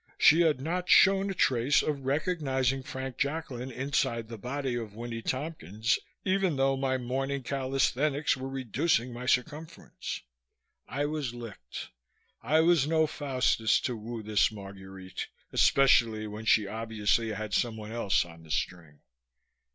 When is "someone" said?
17.53-17.91